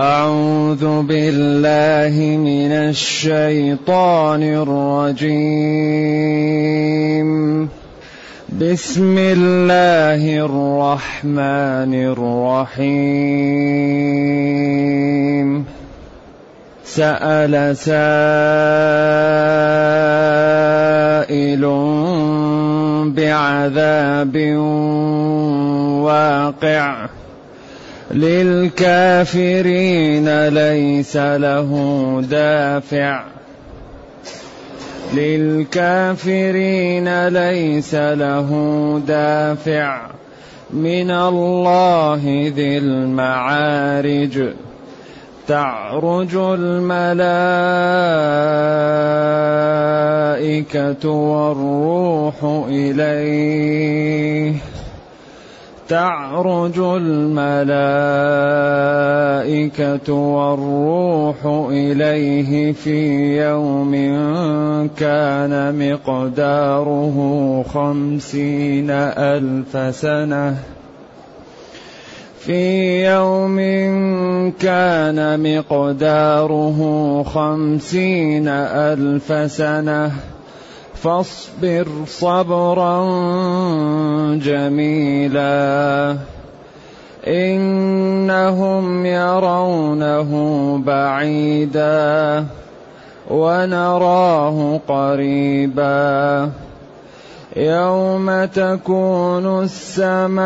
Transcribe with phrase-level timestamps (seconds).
[0.00, 5.38] أعوذ بالله من الشيطان الرجيم.
[8.60, 12.96] بسم الله الرحمن الرحيم.
[16.84, 17.96] سأل سائل
[23.16, 24.36] بعذاب
[26.04, 27.15] واقع.
[28.10, 29.68] للكافرين
[30.48, 31.70] ليس له
[32.30, 33.24] دافع.
[35.14, 36.68] للكافرين
[37.28, 38.50] ليس له
[39.06, 40.06] دافع.
[40.70, 44.48] من الله ذي المعارج.
[45.48, 46.90] تعرج الملائكة
[51.08, 52.34] والروح
[52.68, 54.52] إليه.
[55.88, 57.32] تعرج الملائكة
[60.12, 61.36] والروح
[61.70, 63.92] إليه في يوم
[64.96, 65.52] كان
[65.92, 67.16] مقداره
[67.68, 70.56] خمسين ألف سنة.
[72.38, 73.56] في يوم
[74.60, 76.78] كان مقداره
[77.22, 80.12] خمسين ألف سنة.
[81.02, 83.04] فاصبر صبرا
[84.34, 86.16] جميلا.
[87.26, 90.30] إنهم يرونه
[90.86, 92.44] بعيدا
[93.30, 96.50] ونراه قريبا.
[97.56, 100.36] يوم تكون السماء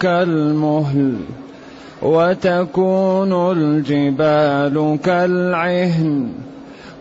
[0.00, 1.14] كالمهل
[2.02, 6.45] وتكون الجبال كالعهن.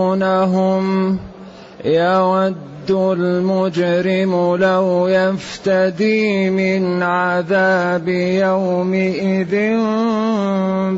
[1.85, 2.55] يود
[2.91, 9.56] المجرم لو يفتدي من عذاب يومئذ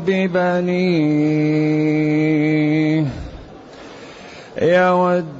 [0.06, 1.40] ببنيه.
[4.62, 5.39] يود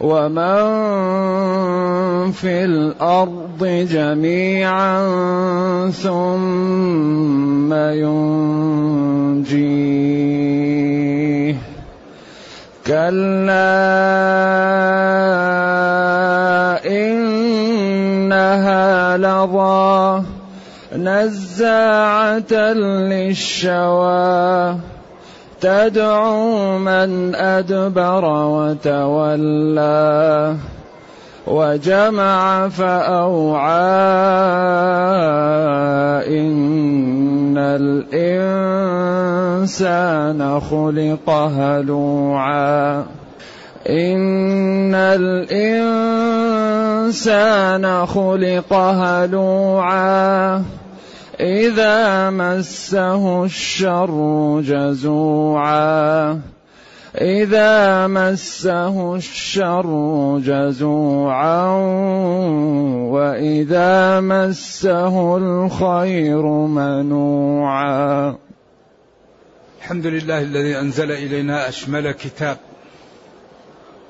[0.00, 0.62] ومن
[2.32, 5.00] في الأرض جميعا
[5.90, 8.76] ثم ينجيه
[12.86, 13.66] كلا
[17.86, 20.22] انها لظى
[20.96, 22.52] نزاعه
[23.08, 24.76] للشوى
[25.60, 29.96] تدعو من أدبر وتولى
[31.46, 33.66] وجمع فأوعى
[36.40, 38.80] إن الإنسان
[40.60, 43.04] خلق هلوعا
[43.88, 46.46] إن الإنسان
[48.06, 50.62] خلق هلوعا
[51.40, 56.40] إذا مسه الشر جزوعا.
[57.14, 61.66] إذا مسه الشر جزوعا.
[63.10, 68.36] وإذا مسه الخير منوعا.
[69.78, 72.56] الحمد لله الذي أنزل إلينا أشمل كتاب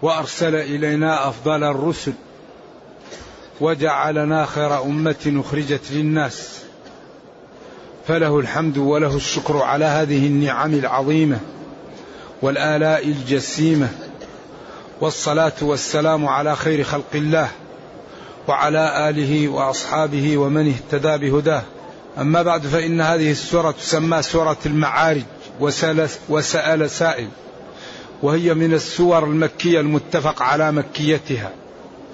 [0.03, 2.12] وأرسل إلينا أفضل الرسل
[3.60, 6.66] وجعلنا خير أمة أخرجت للناس.
[8.09, 11.41] فله الحمد وله الشكر على هذه النعم العظيمة
[12.43, 13.89] والآلاء الجسيمة
[15.00, 17.49] والصلاة والسلام على خير خلق الله
[18.49, 21.62] وعلى آله وأصحابه ومن اهتدى بهداه.
[22.19, 25.23] أما بعد فإن هذه السورة تسمى سورة المعارج
[26.29, 27.29] وسأل سائل
[28.23, 31.50] وهي من السور المكية المتفق على مكيتها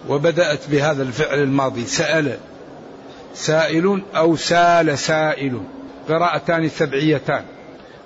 [0.09, 2.39] وبدأت بهذا الفعل الماضي سأل
[3.35, 5.61] سائل أو سال سائل.
[6.09, 7.45] قراءتان سبعيتان.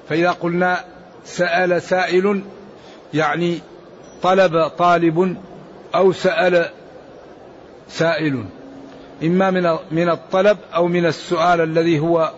[0.09, 0.85] فإذا قلنا
[1.25, 2.43] سأل سائل
[3.15, 3.59] يعني
[4.23, 5.37] طلب طالب
[5.95, 6.71] أو سأل
[7.89, 8.45] سائل.
[9.23, 12.33] إما من من الطلب أو من السؤال الذي هو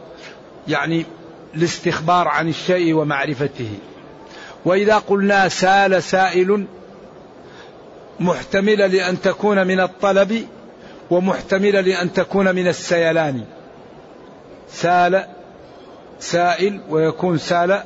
[0.69, 1.07] يعني
[1.55, 3.71] الاستخبار عن الشيء ومعرفته.
[4.65, 6.67] وإذا قلنا سال سائل
[8.21, 10.47] محتملة لأن تكون من الطلب
[11.11, 13.45] ومحتملة لأن تكون من السيلان.
[14.69, 15.25] سال
[16.21, 17.83] سائل ويكون سال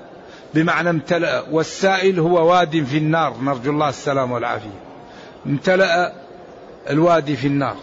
[0.55, 3.37] بمعنى امتلأ والسائل هو واد في النار.
[3.43, 4.81] نرجو الله السلام والعافية.
[5.47, 6.13] امتلأ
[6.91, 7.77] الوادي في النار.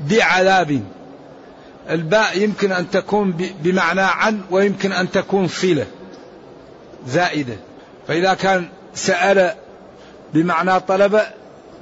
[0.00, 0.82] بعذاب.
[1.90, 5.86] الباء يمكن أن تكون بمعنى عن ويمكن أن تكون صلة.
[7.06, 7.56] زائدة.
[8.08, 9.54] فإذا كان سأل
[10.34, 11.20] بمعنى طلب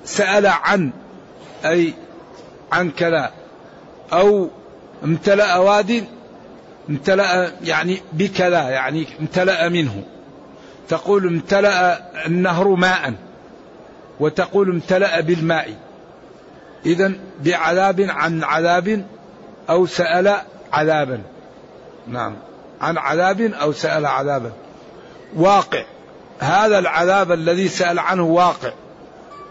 [0.05, 0.91] سأل عن
[1.65, 1.94] أي
[2.73, 3.31] عن كذا.
[4.12, 4.49] أو
[5.05, 6.05] امتلأ واد
[6.91, 10.03] امتلأ يعني بكذا يعني امتلأ منه.
[10.88, 13.15] تقول امتلأ النهر ماء
[14.21, 15.75] وتقول امتلأ بالماء.
[16.87, 17.12] إذا
[17.44, 19.06] بعذاب عن عذاب
[19.71, 20.37] أو سأل
[20.73, 21.23] عذابا.
[22.09, 22.37] نعم.
[22.81, 24.53] عن عذاب أو سأل عذابا.
[25.37, 25.85] واقع.
[26.38, 28.73] هذا العذاب الذي سأل عنه واقع.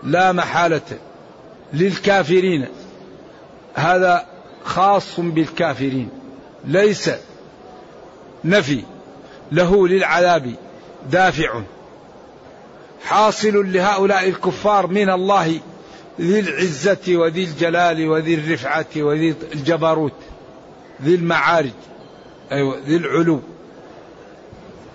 [0.03, 0.99] لا محالة
[1.73, 2.67] للكافرين.
[3.73, 4.25] هذا
[4.63, 6.09] خاص بالكافرين.
[6.67, 7.11] ليس
[8.43, 8.83] نفي
[9.51, 10.55] له للعذاب
[11.11, 11.61] دافع.
[13.05, 15.59] حاصل لهؤلاء الكفار من الله
[16.21, 20.13] ذي العزة وذي الجلال وذي الرفعة وذي الجبروت
[21.03, 21.71] ذي المعارج
[22.51, 23.41] أيوة ذي العلو.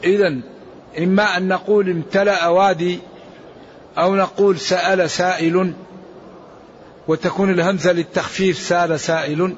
[0.04, 0.40] إذا
[0.98, 2.98] إما أن نقول امتلأ وادي
[3.98, 5.74] أو نقول سأل سائل
[7.08, 9.56] وتكون الهمزة للتخفيف سال سائل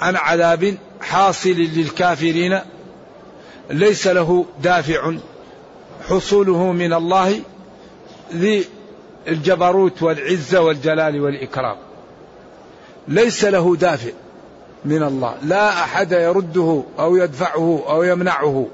[0.00, 2.60] عن عذاب حاصل للكافرين
[3.70, 5.12] ليس له دافع.
[6.08, 7.40] حصوله من الله
[8.34, 8.64] ذي
[9.28, 11.76] الجبروت والعزة والجلال والإكرام.
[13.08, 14.10] ليس له دافع
[14.84, 15.34] من الله.
[15.42, 18.66] لا أحد يرده أو يدفعه أو يمنعه.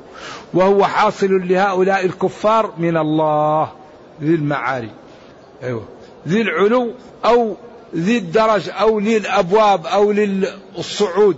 [0.55, 3.73] وهو حاصل لهؤلاء الكفار من الله.
[4.23, 4.91] ذي المعاري.
[5.63, 5.85] أيوة.
[6.29, 6.93] ذي العلو
[7.25, 7.57] أو
[7.97, 11.37] ذي الدرج أو للأبواب أو للصعود.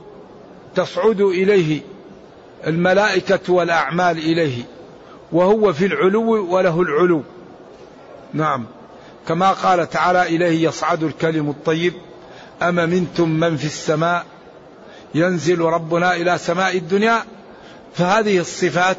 [0.76, 1.80] تصعد إليه
[2.66, 4.62] الملائكة والأعمال إليه
[5.32, 7.22] وهو في العلو وله العلو.
[8.32, 8.64] نعم.
[9.28, 11.92] كما قال تعالى إليه يصعد الكلم الطيب
[12.62, 14.24] أما منتم من في السماء؟
[15.14, 17.24] ينزل ربنا إلى سماء الدنيا.
[17.94, 18.96] فهذه الصفات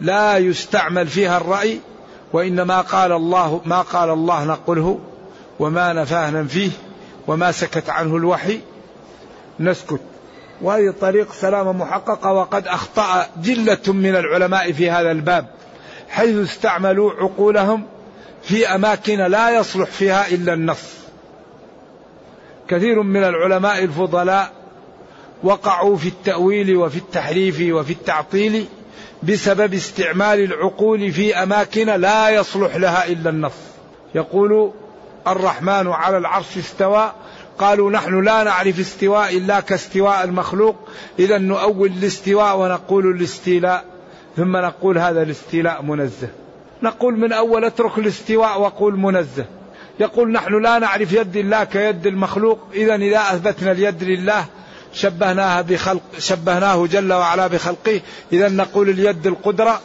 [0.00, 1.80] لا يستعمل فيها الرأي
[2.32, 5.00] وإنما قال الله ما قال الله نقله
[5.58, 6.70] وما نفاه ننفيه
[7.26, 8.60] وما سكت عنه الوحي.
[9.60, 10.00] نسكت.
[10.62, 15.46] وهذه طريق سلامة محققة وقد أخطأ جلة من العلماء في هذا الباب
[16.08, 17.86] حيث استعملوا عقولهم
[18.42, 20.92] في أماكن لا يصلح فيها إلا النص.
[22.68, 24.52] كثير من العلماء الفضلاء
[25.42, 28.66] وقعوا في التأويل وفي التحريف وفي التعطيل
[29.22, 33.52] بسبب استعمال العقول في أماكن لا يصلح لها إلا النص.
[34.14, 34.72] يقول
[35.26, 37.12] الرحمن على العرش استوى
[37.58, 40.76] قالوا نحن لا نعرف استواء إلا كاستواء المخلوق
[41.18, 43.84] إذا نؤول الاستواء ونقول الاستيلاء.
[44.36, 46.28] ثم نقول هذا الاستيلاء منزه.
[46.82, 49.46] نقول من أول اترك الاستواء وقول منزه.
[50.00, 54.44] يقول نحن لا نعرف يد الله كيد المخلوق إذا إذا أثبتنا اليد لله
[54.92, 58.00] شبهناها بخلق شبهناه جل وعلا بخلقه
[58.32, 59.80] إذا نقول اليد القدرة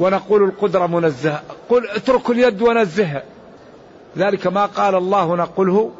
[0.00, 3.22] ونقول القدرة منزهة قل اتركوا اليد ونزهها
[4.18, 5.90] ذلك ما قال الله نقله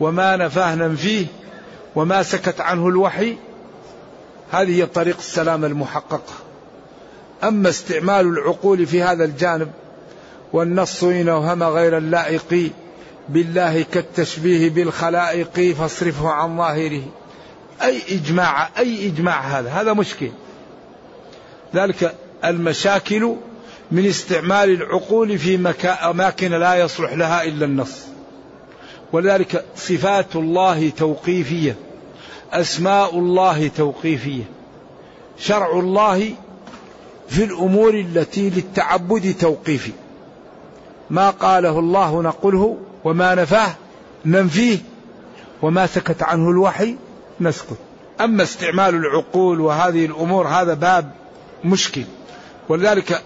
[0.00, 1.26] وما نفاه ننفيه
[1.96, 3.36] وما سكت عنه الوحي
[4.50, 6.34] هذه هي طريق السلام المحققة
[7.44, 9.72] أما استعمال العقول في هذا الجانب
[10.52, 12.70] والنص إن أوهم غير اللائق
[13.28, 17.02] بالله كالتشبيه بالخلائق فاصرفه عن ظاهره.
[17.82, 20.30] أي إجماع أي إجماع هذا؟ هذا مشكل.
[21.74, 22.14] ذلك
[22.44, 23.36] المشاكل
[23.90, 28.08] من استعمال العقول في أماكن لا يصلح لها إلا النص.
[29.12, 31.76] ولذلك صفات الله توقيفية
[32.52, 34.42] أسماء الله توقيفية
[35.38, 36.32] شرع الله
[37.28, 39.92] في الأمور التي للتعبد توقيفي.
[41.10, 43.74] ما قاله الله نقله وما نفاه
[44.24, 44.78] ننفيه
[45.62, 46.96] وما سكت عنه الوحي
[47.40, 47.76] نسكت.
[48.20, 51.12] أما استعمال العقول وهذه الأمور هذا باب
[51.64, 52.04] مشكل.
[52.68, 53.22] ولذلك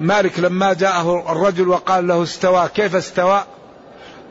[0.00, 3.44] مالك لما جاءه الرجل وقال له استوى كيف استوى؟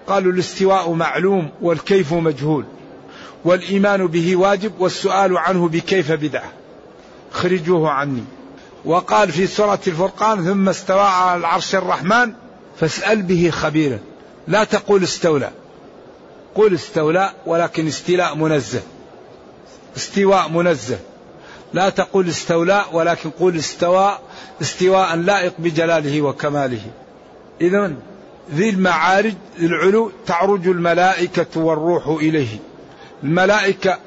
[0.08, 2.66] قالوا الاستواء معلوم والكيف مجهول
[3.46, 6.52] والإيمان به واجب والسؤال عنه بكيف بدعة.
[7.32, 8.24] خرجوه عني.
[8.86, 12.34] وقال في سورة الفرقان ثم استوى على العرش الرحمن
[12.80, 14.00] فاسأل به خبيرا.
[14.48, 15.52] لا تقول استولى.
[16.56, 18.82] قل استولى ولكن استيلاء منزه.
[19.98, 21.00] استواء منزه.
[21.74, 24.18] لا تقول استولى ولكن قل استوى
[24.62, 26.82] استواء لائق بجلاله وكماله.
[27.62, 27.94] إذا
[28.54, 32.58] ذي المعارج ذي العلو تعرج الملائكة والروح إليه.
[33.24, 33.98] الملائكة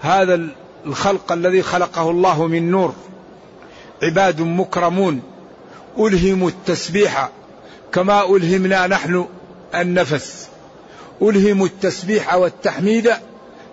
[0.00, 0.40] هذا
[0.86, 2.94] الخلق الذي خلقه الله من نور.
[4.02, 5.22] عباد مكرمون.
[5.98, 7.28] ألهموا التسبيح
[7.92, 9.26] كما ألهمنا نحن
[9.74, 10.48] النفس.
[11.22, 13.10] ألهموا التسبيح والتحميد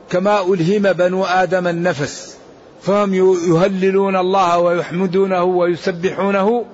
[0.10, 2.36] كما ألهم بنو آدم النفس.
[2.82, 6.66] فهم يهللون الله ويحمدونه ويسبحونه.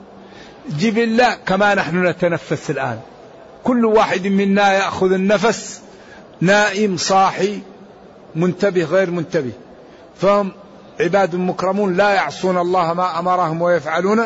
[0.69, 2.99] جبلة كما نحن نتنفس الآن.
[3.67, 5.81] كل واحد منا يأخذ النفس.
[6.41, 7.61] نائم صاحي
[8.35, 9.51] منتبه غير منتبه.
[10.15, 10.51] فهم
[10.99, 14.23] عباد مكرمون لا يعصون الله ما أمرهم ويفعلون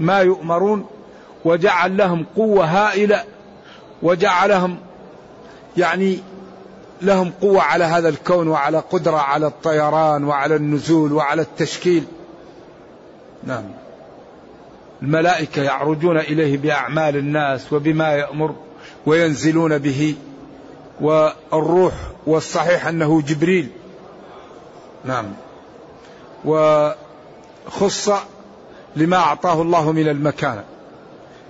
[0.00, 0.86] ما يؤمرون.
[1.44, 3.24] وجعل لهم قوة هائلة.
[4.02, 4.78] وجعلهم
[5.76, 6.18] يعني
[7.02, 12.04] لهم قوة على هذا الكون وعلى قدرة على الطيران وعلى النزول وعلى التشكيل.
[13.44, 13.64] نعم.
[15.02, 18.54] الملائكة يعرجون إليه بأعمال الناس وبما يأمر
[19.06, 20.14] وينزلون به
[21.00, 21.94] والروح
[22.26, 23.68] والصحيح أنه جبريل.
[25.04, 25.32] نعم.
[26.44, 28.10] وخص
[28.96, 30.64] لما أعطاه الله من المكانة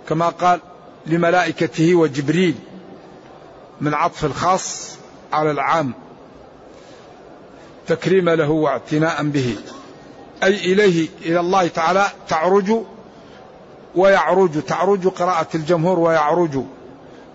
[0.09, 0.61] كما قال
[1.07, 2.54] لملائكته وجبريل
[3.80, 4.97] من عطف الخاص
[5.33, 5.95] على العام
[7.87, 9.57] تكريم له واعتناء به.
[10.42, 12.73] أي إليه إلى الله تعالى تعرج
[13.94, 16.62] ويعرج تعرج قراءة الجمهور ويعرج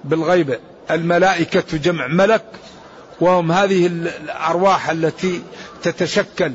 [0.04, 0.60] بالغيبة
[0.92, 2.44] الملائكة جمع ملك
[3.22, 5.42] وهم هذه الأرواح التي
[5.84, 6.54] تتشكل.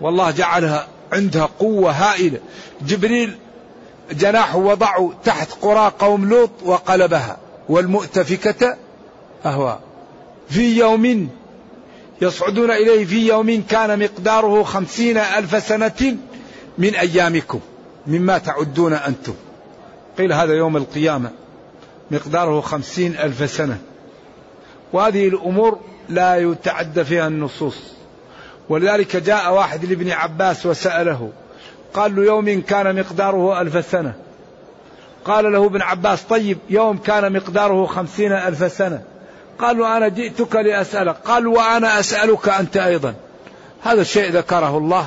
[0.00, 2.38] والله جعلها عندها قوة هائلة.
[2.82, 3.36] جبريل
[4.12, 7.36] جناحه وضعه تحت قرى قوم لوط وقلبها.
[7.68, 8.76] والمؤتفكة
[9.46, 9.78] أهوى
[10.48, 11.28] في يوم
[12.22, 16.16] يصعدون إليه في يوم كان مقداره خمسين ألف سنة
[16.78, 17.60] من أيامكم.
[18.06, 19.34] مما تعدون أنتم.
[20.18, 21.30] قيل هذا يوم القيامة.
[22.10, 23.78] مقداره خمسين ألف سنة.
[24.92, 27.96] وهذه الأمور لا يتعدى فيها النصوص.
[28.68, 31.30] ولذلك جاء واحد لابن عباس وسأله
[31.94, 34.14] قال له يوم كان مقداره ألف سنة؟
[35.24, 39.02] قال له ابن عباس طيب يوم كان مقداره خمسين ألف سنة؟
[39.58, 41.16] قال أنا جئتك لأسألك.
[41.24, 43.14] قال وأنا أسألك أنت أيضا.
[43.82, 45.06] هذا الشيء ذكره الله.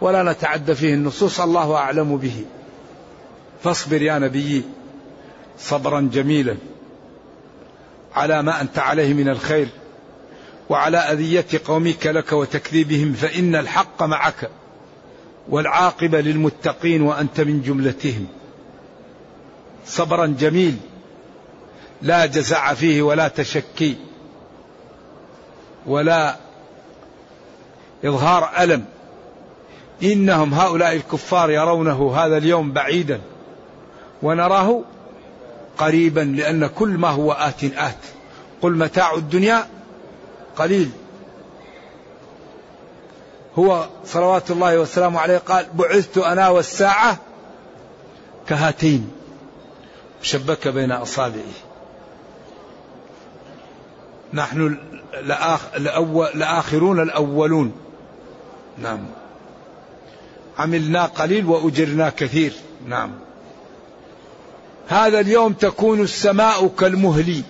[0.00, 2.44] ولا نتعدى فيه النصوص الله أعلم به.
[3.64, 4.62] فاصبر يا نبي
[5.58, 6.56] صبرا جميلا
[8.14, 9.68] على ما أنت عليه من الخير
[10.70, 14.50] وعلى أذية قومك لك وتكذيبهم فإن الحق معك
[15.48, 18.26] والعاقبة للمتقين وأنت من جملتهم.
[19.86, 20.76] صبرا جميل
[22.02, 23.96] لا جزع فيه ولا تشكي
[25.86, 26.36] ولا
[28.04, 28.84] إظهار ألم.
[30.02, 33.20] إنهم هؤلاء الكفار يرونه هذا اليوم بعيدا.
[34.22, 34.82] ونراه
[35.78, 38.04] قريبا لأن كل ما هو آت آت.
[38.62, 39.66] قل متاع الدنيا
[40.56, 40.90] قليل.
[43.58, 47.18] هو صلوات الله وسلامه عليه قال بعثت أنا والساعة
[48.48, 49.10] كهاتين.
[50.22, 51.58] شبك بين أصابعه
[54.32, 54.78] نحن
[56.34, 57.72] لآخرون الأولون.
[58.78, 59.00] نعم.
[60.58, 62.52] عملنا قليل وأجرنا كثير.
[62.88, 63.10] نعم.
[64.88, 67.42] هذا اليوم تكون السماء كالمهل.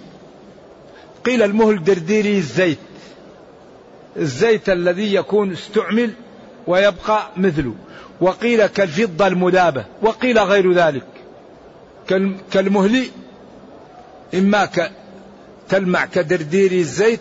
[1.25, 2.79] قيل المهل درديري الزيت.
[4.17, 6.11] الزيت الذي يكون استعمل
[6.67, 7.75] ويبقى مثله
[8.21, 11.07] وقيل كالفضة المذابة وقيل غير ذلك.
[12.53, 13.09] كالمهل
[14.35, 14.69] إما
[15.69, 17.21] تلمع كدردير الزيت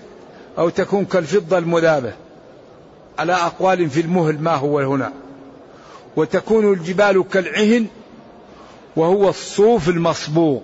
[0.58, 2.14] أو تكون كالفضة المذابة
[3.20, 5.14] على أقوال في المهل ما هو هنا.
[6.18, 7.88] وتكون الجبال كالعهن
[8.96, 10.60] وهو الصوف المصبوغ.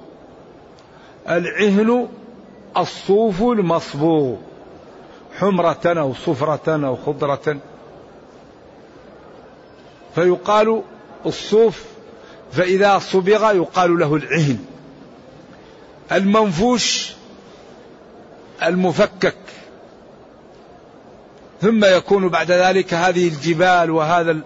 [1.29, 2.07] العهن
[2.77, 4.35] الصوف المصبوغ.
[5.39, 7.57] حمرة أو صفرة أو خضرة.
[10.15, 10.81] فيقال
[11.25, 11.83] الصوف
[12.51, 14.59] فإذا صبغ يقال له العهن.
[16.11, 17.13] المنفوش
[18.63, 19.35] المفكك.
[21.61, 24.41] ثم يكون بعد ذلك هذه الجبال وهذا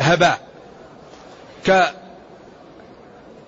[0.00, 0.51] الهباء.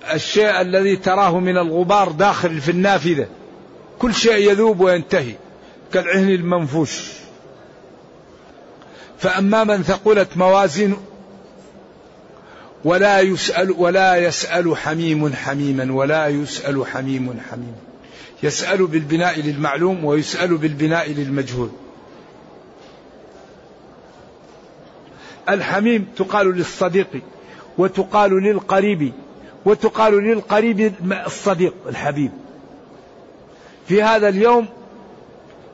[0.07, 3.27] كالشيء الذي تراه من الغبار داخل في النافذة.
[3.99, 5.35] كل شيء يذوب وينتهي
[5.93, 7.01] كالعهن المنفوش.
[9.19, 10.97] فأما من ثقلت موازين
[12.85, 17.77] ولا يسأل ولا يسأل حميم حميما ولا يسأل حميم حميما
[18.43, 21.71] يسأل بالبناء للمعلوم ويسأل بالبناء للمجهول.
[25.49, 27.09] الحميم تقال للصديق.
[27.79, 29.13] وتقال للقريب
[29.65, 30.95] وتقال للقريب
[31.27, 32.31] الصديق الحبيب.
[33.89, 34.67] في هذا اليوم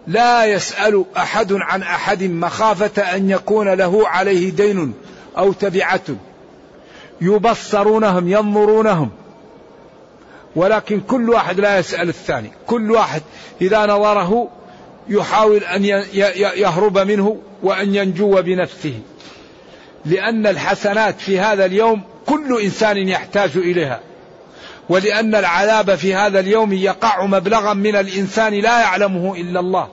[0.07, 4.95] لا يسأل أحد عن أحد مخافة أن يكون له عليه دين
[5.39, 6.01] أو تبعة.
[7.21, 9.11] يبصرونهم ينظرونهم.
[10.57, 12.53] ولكن كل واحد لا يسأل الثاني.
[12.67, 13.23] كل واحد
[13.61, 14.49] إذا نظره
[15.09, 15.85] يحاول أن
[16.35, 19.01] يهرب منه وأن ينجو بنفسه.
[20.07, 24.01] لأن الحسنات في هذا اليوم كل إنسان يحتاج إليها.
[24.89, 29.89] ولأن العذاب في هذا اليوم يقع مبلغا من الإنسان لا يعلمه إلا الله.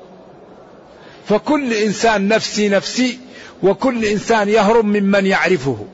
[1.30, 3.20] فكل إنسان نفسي نفسي
[3.64, 5.86] وكل إنسان يهرب ممن يعرفه.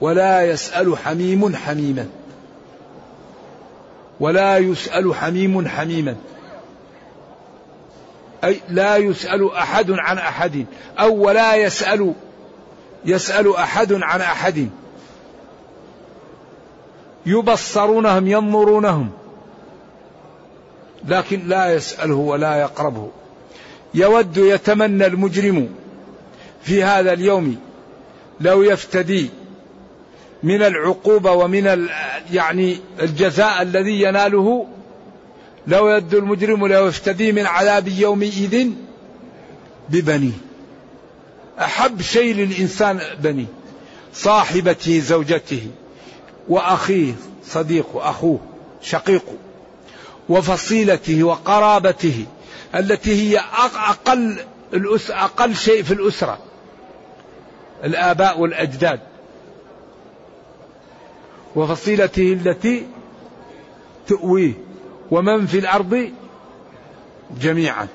[0.00, 2.06] ولا يسأل حميم حميما.
[4.20, 6.16] ولا يسأل حميم حميما.
[8.44, 10.66] أي لا يسأل أحد عن أحد
[11.00, 12.14] أو ولا يسأل
[13.04, 14.68] يسأل أحد عن أحد.
[17.26, 19.10] يبصرونهم ينظرونهم.
[21.08, 23.08] لكن لا يسأله ولا يقربه.
[23.94, 25.68] يود يتمنى المجرم
[26.62, 27.56] في هذا اليوم
[28.40, 29.30] لو يفتدي
[30.42, 31.88] من العقوبة ومن
[32.32, 34.66] يعني الجزاء الذي يناله
[35.66, 38.70] لو يد المجرم لو يفتدي من عذاب يومئذ
[39.88, 40.49] ببنيه.
[41.60, 43.46] أحب شيء للإنسان بنيه
[44.14, 45.66] صاحبته زوجته
[46.48, 47.12] وأخيه
[47.44, 48.38] صديقه أخوه
[48.82, 49.34] شقيقه
[50.28, 52.26] وفصيلته وقرابته
[52.74, 53.38] التي هي
[53.88, 54.36] أقل
[54.74, 56.38] الأس أقل شيء في الأسرة
[57.84, 59.00] الآباء والأجداد.
[61.56, 62.86] وفصيلته التي
[64.06, 64.52] تؤويه
[65.10, 66.10] ومن في الأرض
[67.40, 67.88] جميعا.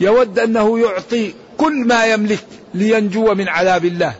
[0.00, 4.14] يود أنه يعطي كل ما يملك لينجو من عذاب الله.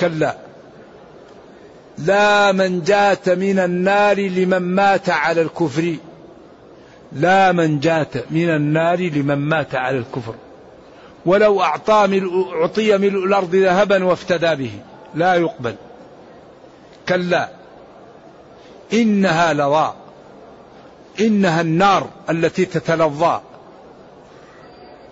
[0.00, 0.36] كلا.
[1.98, 5.96] لا منجاة من النار لمن مات على الكفر.
[7.12, 10.34] لا منجاة من النار لمن مات على الكفر.
[11.26, 14.72] ولو أعطى ملء أعطي ملء الأرض ذهبا وافتدى به.
[15.14, 15.74] لا يقبل.
[17.08, 17.48] كلا.
[18.92, 19.92] إنها لظى.
[21.20, 23.40] إنها النار التي تتلظى.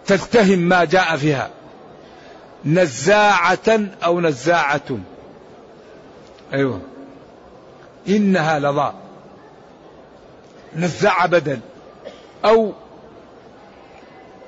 [0.09, 1.51] تلتهم ما جاء فيها.
[2.65, 4.99] نزاعة أو نزاعة.
[6.53, 6.81] أيوة.
[8.09, 8.93] إنها لظى.
[10.77, 11.61] نزاعة بدل.
[12.45, 12.73] أو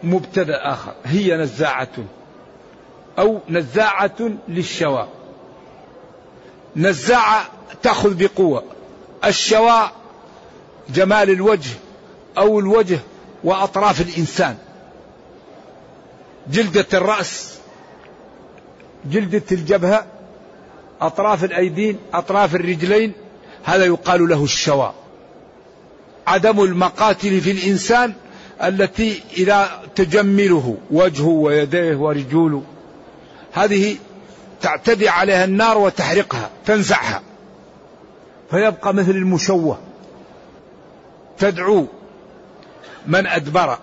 [0.03, 0.95] مبتدأ آخر.
[1.05, 1.89] هي نزاعة.
[3.19, 5.09] أو نزاعة للشواء.
[6.77, 7.45] نزاعة
[7.83, 8.65] تأخذ بقوة.
[9.25, 9.93] الشواء
[10.89, 11.75] جمال الوجه
[12.39, 12.99] أو الوجه
[13.45, 14.57] وأطراف الإنسان.
[16.49, 17.59] جلدة الرأس
[19.05, 20.07] جلدة الجبهة
[21.01, 23.13] أطراف الأيدين أطراف الرجلين
[23.65, 24.95] هذا يقال له الشواء
[26.27, 28.13] عدم المقاتل في الإنسان
[28.63, 32.63] التي إذا تجمله وجهه ويديه ورجوله.
[33.53, 33.97] هذه
[34.61, 37.23] تعتدي عليها النار وتحرقها تنزعها.
[38.51, 39.79] فيبقى مثل المشوه.
[41.39, 41.87] تدعو
[43.07, 43.79] من أدبر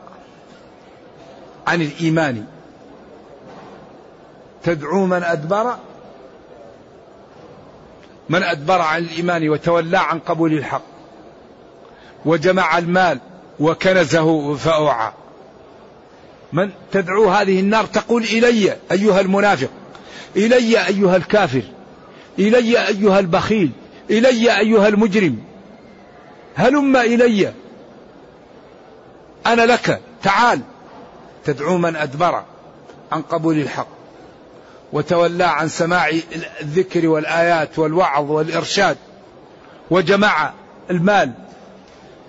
[1.67, 2.45] عن الإيمان.
[4.63, 5.75] تدعو من أدبر؟
[8.29, 10.81] من أدبر عن الإيمان وتولى عن قبول الحق.
[12.25, 13.19] وجمع المال
[13.59, 15.11] وكنزه فأوعى.
[16.53, 19.69] من تدعو هذه النار تقول إلي أيها المنافق
[20.35, 21.63] إلي أيها الكافر
[22.39, 23.71] إلي أيها البخيل
[24.09, 25.37] إلي أيها المجرم.
[26.55, 27.53] هلم إلي.
[29.45, 30.61] أنا لك تعال.
[31.47, 32.43] تدعو من أدبر
[33.11, 33.87] عن قبول الحق
[34.93, 36.09] وتولى عن سماع
[36.61, 38.97] الذكر والآيات والوعظ والإرشاد
[39.91, 40.53] وجمع
[40.91, 41.31] المال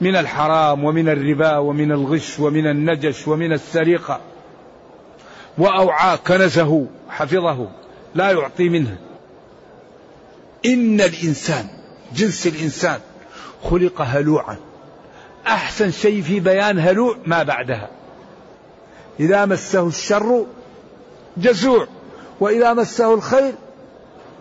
[0.00, 4.20] من الحرام ومن الربا ومن الغش ومن النجش ومن السرقة
[5.58, 7.68] وأوعى كنزه حفظه
[8.14, 8.96] لا يعطي منه.
[10.66, 11.66] إن الإنسان
[12.14, 13.00] جنس الإنسان
[13.62, 14.56] خلق هلوعا.
[15.46, 17.97] أحسن شيء في بيان هلوع ما بعدها.
[19.20, 20.46] إذا مسه الشر
[21.36, 21.86] جزوع
[22.40, 23.54] وإذا مسه الخير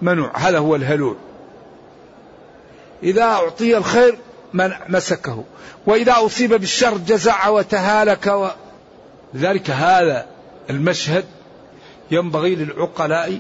[0.02, 1.16] منوع هذا هو الهلوع.
[3.04, 4.18] إذا أعطي الخير
[4.54, 5.44] من مسكه
[5.86, 8.48] وإذا أصيب بالشر جزع وتهالك و...
[9.34, 10.26] لذلك هذا
[10.70, 11.26] المشهد
[12.12, 13.40] ينبغي للعقلاء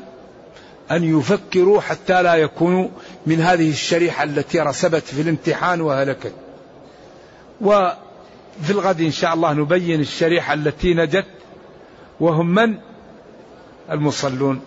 [0.91, 2.87] أن يفكروا حتى لا يكونوا
[3.25, 6.33] من هذه الشريحة التي رسبت في الامتحان وهلكت.
[8.61, 11.25] وفي الغد إن شاء الله نبين الشريحة التي نجت
[12.19, 12.77] وهم من؟
[13.91, 14.61] المصلون.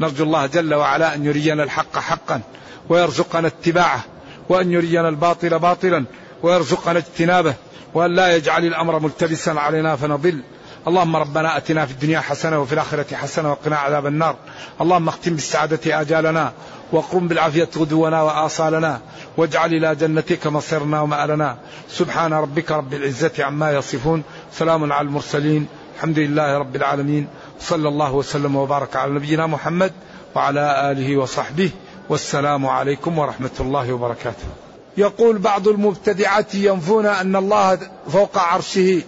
[0.00, 2.40] نرجو الله جل وعلا أن يرينا الحق حقا
[2.88, 4.04] ويرزقنا اتباعه
[4.48, 6.04] وأن يرينا الباطل باطلا
[6.42, 7.54] ويرزقنا اجتنابه
[7.94, 10.40] وأن لا يجعل الأمر ملتبسا علينا فنضل.
[10.88, 14.36] اللهم ربنا آتنا في الدنيا حسنة وفي الآخرة حسنة وقنا عذاب النار.
[14.80, 16.52] اللهم اختم بالسعادة آجالنا
[16.92, 19.00] وقم بالعافية غدونا وآصالنا
[19.36, 21.56] واجعل إلى جنتك مصيرنا ومآلنا.
[21.88, 24.22] سبحان ربك رب العزة عما يصفون.
[24.52, 25.66] سلام على المرسلين.
[25.96, 27.28] الحمد لله رب العالمين.
[27.60, 29.92] صلى الله وسلم وبارك على نبينا محمد
[30.34, 31.70] وعلى آله وصحبه.
[32.08, 34.48] والسلام عليكم ورحمة الله وبركاته.
[34.96, 37.78] يقول بعض المبتدعة ينفون أن الله
[38.12, 39.02] فوق عرشه.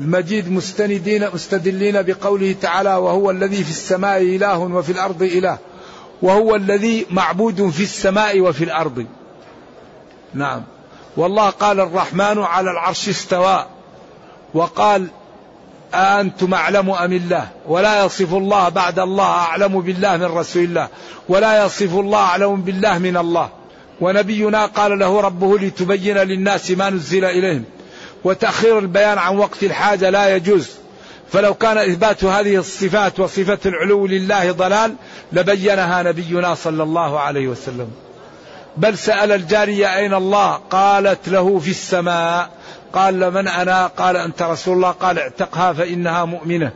[0.00, 5.58] المجيد مستندين مستدلين بقوله تعالى وهو الذي في السماء إله وفي الأرض إله.
[6.22, 9.06] وهو الذي معبود في السماء وفي الأرض.
[10.34, 10.62] نعم.
[11.16, 13.66] والله قال الرحمن على العرش استوى.
[14.54, 15.06] وقال
[15.94, 20.88] أأنتم أعلم أم الله؟ ولا يصف الله بعد الله أعلم بالله من رسول الله.
[21.28, 23.48] ولا يصف الله أعلم بالله من الله.
[24.00, 27.64] ونبينا قال له ربه لتبين للناس ما نزل إليهم.
[28.24, 30.70] وتأخير البيان عن وقت الحاجة لا يجوز.
[31.32, 34.94] فلو كان إثبات هذه الصفات وصفة العلو لله ضلال
[35.32, 37.90] لبينها نبينا صلى الله عليه وسلم.
[38.76, 42.50] بل سأل الجارية أين الله؟ قالت له في السماء.
[42.92, 44.90] قال لمن أنا؟ قال أنت رسول الله.
[44.90, 46.72] قال اعتقها فإنها مؤمنة.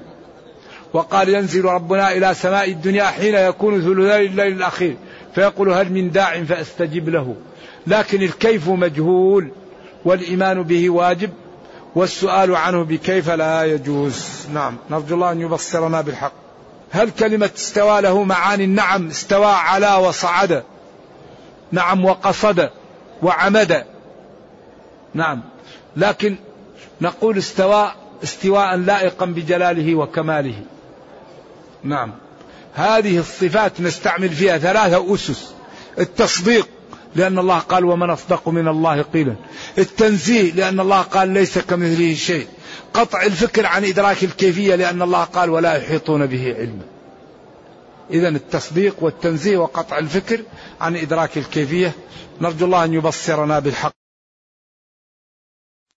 [0.93, 4.97] وقال ينزل ربنا إلى سماء الدنيا حين يكون ثلثي الليل الأخير
[5.35, 7.35] فيقول هل من داع فأستجب له.
[7.87, 9.51] لكن الكيف مجهول.
[10.05, 11.31] والإيمان به واجب
[11.95, 14.47] والسؤال عنه بكيف لا يجوز.
[14.55, 16.33] نعم نرجو الله أن يبصرنا بالحق.
[16.91, 20.63] هل كلمة استوى له معاني؟ نعم استوى على وصعد.
[21.73, 22.71] نعم وقصد
[23.23, 23.85] وعمد.
[25.15, 25.43] نعم
[25.97, 26.37] لكن
[27.01, 27.93] نقول استوى
[28.25, 30.55] استواء لائقا بجلاله وكماله.
[31.85, 32.13] نعم
[32.75, 35.55] هذه الصفات نستعمل فيها ثلاثة أسس.
[35.99, 36.69] التصديق
[37.17, 39.35] لأن الله قال ومن أصدق من الله قيلا.
[39.79, 42.47] التنزيه لأن الله قال ليس كمثله شيء.
[42.95, 46.83] قطع الفكر عن إدراك الكيفية لأن الله قال ولا يحيطون به علما.
[48.11, 50.41] إذا التصديق والتنزيه وقطع الفكر
[50.81, 51.93] عن إدراك الكيفية.
[52.41, 54.04] نرجو الله أن يبصرنا بالحق.